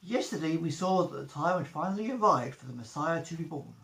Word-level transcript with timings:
Yesterday 0.00 0.56
we 0.56 0.70
saw 0.70 1.06
that 1.06 1.16
the 1.16 1.26
time 1.26 1.58
had 1.58 1.68
finally 1.68 2.10
arrived 2.10 2.54
for 2.54 2.66
the 2.66 2.72
Messiah 2.72 3.24
to 3.24 3.34
be 3.34 3.44
born. 3.44 3.74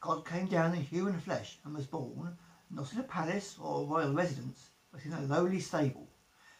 God 0.00 0.26
came 0.26 0.46
down 0.46 0.74
in 0.74 0.82
human 0.82 1.20
flesh 1.20 1.58
and 1.64 1.74
was 1.74 1.86
born, 1.86 2.36
not 2.68 2.92
in 2.92 2.98
a 2.98 3.04
palace 3.04 3.56
or 3.60 3.82
a 3.82 3.86
royal 3.86 4.12
residence, 4.12 4.70
but 4.90 5.04
in 5.04 5.12
a 5.12 5.20
lowly 5.20 5.60
stable, 5.60 6.10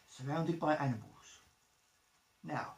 surrounded 0.06 0.60
by 0.60 0.76
animals. 0.76 1.40
Now, 2.44 2.74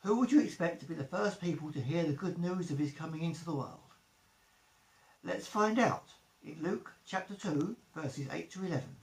who 0.00 0.16
would 0.16 0.32
you 0.32 0.40
expect 0.40 0.80
to 0.80 0.86
be 0.86 0.94
the 0.94 1.04
first 1.04 1.40
people 1.40 1.70
to 1.72 1.80
hear 1.80 2.04
the 2.04 2.12
good 2.12 2.38
news 2.38 2.70
of 2.70 2.78
his 2.78 2.92
coming 2.92 3.22
into 3.22 3.44
the 3.44 3.54
world? 3.54 3.94
Let's 5.22 5.46
find 5.46 5.78
out 5.78 6.08
in 6.42 6.62
Luke 6.62 6.92
chapter 7.06 7.34
2, 7.34 7.76
verses 7.94 8.28
8 8.30 8.50
to 8.52 8.64
11. 8.64 8.96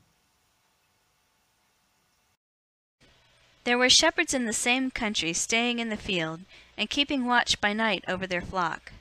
There 3.63 3.77
were 3.77 3.89
shepherds 3.89 4.33
in 4.33 4.45
the 4.45 4.53
same 4.53 4.89
country 4.89 5.33
staying 5.33 5.77
in 5.77 5.89
the 5.89 5.97
field, 5.97 6.41
and 6.77 6.89
keeping 6.89 7.25
watch 7.25 7.61
by 7.61 7.73
night 7.73 8.03
over 8.07 8.25
their 8.25 8.41
flock. 8.41 8.91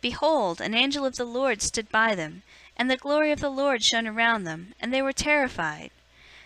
Behold, 0.00 0.60
an 0.60 0.74
angel 0.74 1.04
of 1.04 1.16
the 1.16 1.24
Lord 1.24 1.60
stood 1.60 1.90
by 1.90 2.14
them, 2.14 2.44
and 2.76 2.88
the 2.88 2.96
glory 2.96 3.32
of 3.32 3.40
the 3.40 3.50
Lord 3.50 3.82
shone 3.82 4.06
around 4.06 4.44
them, 4.44 4.74
and 4.78 4.92
they 4.94 5.02
were 5.02 5.12
terrified. 5.12 5.90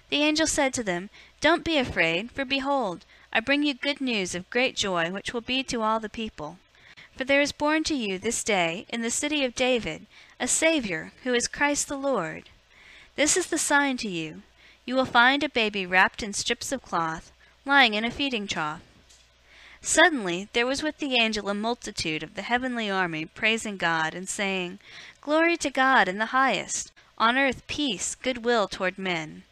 The 0.09 0.23
angel 0.23 0.47
said 0.47 0.73
to 0.75 0.83
them, 0.83 1.11
Don't 1.43 1.63
be 1.63 1.77
afraid, 1.77 2.33
for 2.33 2.47
behold, 2.47 3.05
I 3.31 3.41
bring 3.41 3.63
you 3.63 3.75
good 3.75 4.01
news 4.01 4.35
of 4.35 4.49
great 4.49 4.75
joy, 4.75 5.11
which 5.11 5.35
will 5.35 5.43
be 5.43 5.63
to 5.65 5.83
all 5.83 6.01
the 6.01 6.09
people. 6.09 6.59
For 7.15 7.25
there 7.25 7.43
is 7.43 7.53
born 7.53 7.85
to 7.85 7.95
you 7.95 8.19
this 8.19 8.43
day, 8.43 8.87
in 8.89 9.03
the 9.03 9.11
city 9.11 9.45
of 9.45 9.55
David, 9.55 10.07
a 10.41 10.49
Saviour, 10.49 11.13
who 11.25 11.35
is 11.35 11.47
Christ 11.47 11.89
the 11.89 11.99
Lord. 11.99 12.49
This 13.17 13.37
is 13.37 13.49
the 13.49 13.59
sign 13.59 13.99
to 13.99 14.09
you. 14.09 14.43
You 14.87 14.95
will 14.95 15.05
find 15.05 15.45
a 15.45 15.49
baby 15.51 15.85
wrapped 15.85 16.23
in 16.23 16.33
strips 16.33 16.73
of 16.73 16.81
cloth, 16.81 17.31
lying 17.65 17.95
in 17.95 18.05
a 18.05 18.11
feeding 18.11 18.47
trough. 18.47 18.81
Suddenly 19.83 20.49
there 20.53 20.67
was 20.67 20.83
with 20.83 20.99
the 20.99 21.15
angel 21.21 21.49
a 21.49 21.55
multitude 21.55 22.23
of 22.23 22.35
the 22.35 22.43
heavenly 22.43 22.91
army 22.91 23.25
praising 23.25 23.77
God 23.77 24.15
and 24.15 24.29
saying, 24.29 24.79
Glory 25.21 25.57
to 25.59 25.71
God 25.71 26.09
in 26.09 26.19
the 26.19 26.27
highest, 26.27 26.93
on 27.17 27.39
earth 27.39 27.67
peace, 27.67 28.15
goodwill 28.15 28.69
toward 28.69 28.99
men. 28.99 29.45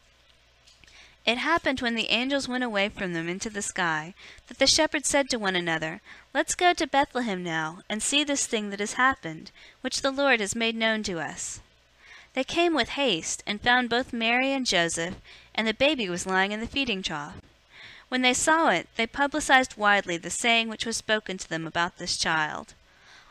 It 1.25 1.37
happened 1.37 1.81
when 1.81 1.95
the 1.95 2.09
angels 2.09 2.47
went 2.47 2.63
away 2.63 2.89
from 2.89 3.13
them 3.13 3.27
into 3.27 3.49
the 3.49 3.61
sky, 3.61 4.13
that 4.47 4.57
the 4.57 4.65
shepherds 4.65 5.07
said 5.07 5.29
to 5.29 5.37
one 5.37 5.55
another, 5.55 6.01
Let's 6.33 6.55
go 6.55 6.73
to 6.73 6.87
Bethlehem 6.87 7.43
now, 7.43 7.81
and 7.89 8.01
see 8.01 8.23
this 8.23 8.47
thing 8.47 8.69
that 8.69 8.79
has 8.79 8.93
happened, 8.93 9.51
which 9.81 10.01
the 10.01 10.11
Lord 10.11 10.39
has 10.39 10.55
made 10.55 10.75
known 10.75 11.03
to 11.03 11.19
us. 11.19 11.59
They 12.33 12.43
came 12.43 12.73
with 12.73 12.89
haste, 12.89 13.43
and 13.45 13.61
found 13.61 13.89
both 13.89 14.13
Mary 14.13 14.51
and 14.53 14.65
Joseph, 14.65 15.15
and 15.53 15.67
the 15.67 15.73
baby 15.73 16.07
was 16.07 16.25
lying 16.25 16.51
in 16.51 16.61
the 16.61 16.67
feeding 16.67 17.03
trough. 17.03 17.38
When 18.09 18.23
they 18.23 18.33
saw 18.33 18.69
it, 18.69 18.87
they 18.95 19.07
publicized 19.07 19.77
widely 19.77 20.17
the 20.17 20.29
saying 20.29 20.67
which 20.67 20.85
was 20.85 20.97
spoken 20.97 21.37
to 21.37 21.47
them 21.47 21.65
about 21.65 21.97
this 21.97 22.17
child. 22.17 22.73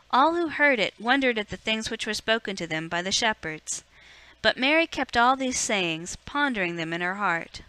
All 0.09 0.35
who 0.35 0.47
heard 0.47 0.79
it 0.79 0.93
wondered 0.99 1.37
at 1.37 1.49
the 1.49 1.57
things 1.57 1.91
which 1.91 2.07
were 2.07 2.13
spoken 2.13 2.55
to 2.55 2.65
them 2.65 2.89
by 2.89 3.01
the 3.01 3.11
shepherds. 3.11 3.83
But 4.41 4.57
Mary 4.57 4.87
kept 4.87 5.17
all 5.17 5.35
these 5.35 5.59
sayings, 5.59 6.15
pondering 6.25 6.77
them 6.77 6.93
in 6.93 7.01
her 7.01 7.15
heart. 7.15 7.61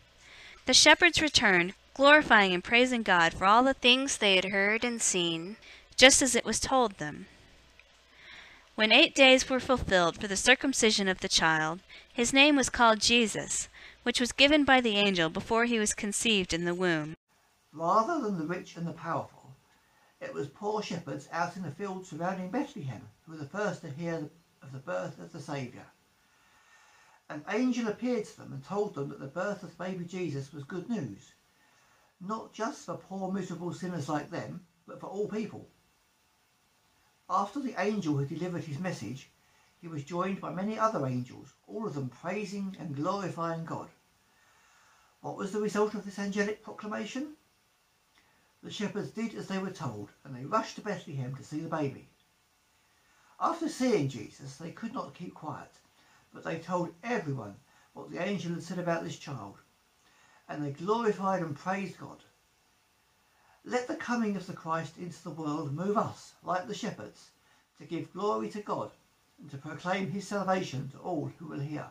The 0.67 0.73
shepherds 0.73 1.20
returned, 1.20 1.74
glorifying 1.95 2.55
and 2.55 2.62
praising 2.62 3.02
God 3.02 3.34
for 3.34 3.45
all 3.45 3.64
the 3.64 3.74
things 3.74 4.17
they 4.17 4.36
had 4.36 4.46
heard 4.46 4.84
and 4.84 5.02
seen, 5.02 5.57
just 5.96 6.23
as 6.23 6.36
it 6.36 6.45
was 6.45 6.61
told 6.61 6.98
them. 6.98 7.27
When 8.77 8.92
eight 8.92 9.14
days 9.14 9.51
were 9.51 9.61
fulfilled 9.61 10.18
for 10.20 10.29
the 10.29 10.36
circumcision 10.36 11.08
of 11.08 11.20
the 11.20 11.29
child, 11.29 11.80
his 12.13 12.33
name 12.33 12.57
was 12.57 12.70
called 12.70 13.01
Jesus, 13.01 13.68
which 14.02 14.20
was 14.20 14.33
given 14.33 14.64
by 14.64 14.80
the 14.80 14.96
angel 14.96 15.28
before 15.28 15.64
he 15.64 15.78
was 15.78 15.94
conceived 15.94 16.52
in 16.52 16.64
the 16.64 16.74
womb. 16.74 17.16
Rather 17.72 18.20
than 18.20 18.38
the 18.38 18.46
rich 18.46 18.77
and 18.77 18.86
the 18.86 18.92
powerful, 18.92 19.55
it 20.20 20.34
was 20.34 20.48
poor 20.48 20.83
shepherds 20.83 21.28
out 21.33 21.56
in 21.56 21.62
the 21.62 21.70
fields 21.70 22.08
surrounding 22.08 22.50
Bethlehem 22.50 23.08
who 23.22 23.33
were 23.33 23.39
the 23.39 23.46
first 23.46 23.83
to 23.83 23.90
hear 23.90 24.28
of 24.62 24.72
the 24.72 24.78
birth 24.78 25.18
of 25.18 25.33
the 25.33 25.40
Saviour. 25.40 25.86
An 27.28 27.44
angel 27.48 27.89
appeared 27.89 28.24
to 28.24 28.36
them 28.39 28.52
and 28.52 28.64
told 28.64 28.94
them 28.94 29.08
that 29.08 29.20
the 29.20 29.27
birth 29.27 29.62
of 29.62 29.78
baby 29.78 30.05
Jesus 30.05 30.52
was 30.52 30.64
good 30.64 30.90
news, 30.90 31.33
not 32.20 32.52
just 32.52 32.84
for 32.86 32.96
poor 32.96 33.33
miserable 33.33 33.72
sinners 33.72 34.08
like 34.08 34.30
them, 34.30 34.66
but 34.86 35.00
for 35.00 35.06
all 35.06 35.28
people. 35.28 35.68
After 37.28 37.60
the 37.60 37.80
angel 37.80 38.18
had 38.18 38.28
delivered 38.28 38.64
his 38.64 38.80
message, 38.80 39.30
he 39.80 39.89
was 39.89 40.05
joined 40.05 40.42
by 40.42 40.52
many 40.52 40.79
other 40.79 41.07
angels, 41.07 41.55
all 41.67 41.86
of 41.86 41.95
them 41.95 42.11
praising 42.11 42.77
and 42.79 42.95
glorifying 42.95 43.64
God. 43.64 43.89
What 45.23 45.39
was 45.39 45.52
the 45.52 45.61
result 45.61 45.95
of 45.95 46.05
this 46.05 46.18
angelic 46.18 46.63
proclamation? 46.63 47.35
The 48.63 48.70
shepherds 48.70 49.11
did 49.11 49.35
as 49.35 49.48
they 49.48 49.58
were 49.58 49.70
told, 49.70 50.11
and 50.23 50.36
they 50.36 50.45
rushed 50.45 50.77
to 50.77 50.83
Bethlehem 50.83 51.35
to 51.35 51.42
see 51.42 51.61
the 51.61 51.69
baby. 51.69 52.11
After 53.40 53.70
seeing 53.70 54.11
Jesus, 54.11 54.58
they 54.58 54.70
could 54.70 54.92
not 54.92 55.14
keep 55.14 55.33
quiet, 55.33 55.73
but 56.30 56.45
they 56.45 56.58
told 56.58 56.95
everyone 57.02 57.57
what 57.95 58.11
the 58.11 58.23
angel 58.23 58.52
had 58.52 58.63
said 58.63 58.79
about 58.79 59.02
this 59.02 59.17
child, 59.17 59.57
and 60.46 60.63
they 60.63 60.73
glorified 60.73 61.40
and 61.40 61.57
praised 61.57 61.96
God. 61.96 62.23
Let 63.64 63.89
the 63.89 63.96
coming 63.96 64.36
of 64.36 64.46
the 64.46 64.52
Christ 64.52 64.98
into 64.98 65.23
the 65.23 65.30
world 65.30 65.73
move 65.73 65.96
us, 65.96 66.35
like 66.42 66.67
the 66.67 66.74
shepherds, 66.74 67.30
to 67.79 67.86
give 67.86 68.13
glory 68.13 68.51
to 68.51 68.61
God 68.61 68.90
to 69.48 69.58
proclaim 69.58 70.11
his 70.11 70.27
salvation 70.27 70.89
to 70.90 70.98
all 70.98 71.30
who 71.39 71.46
will 71.48 71.61
hear. 71.61 71.90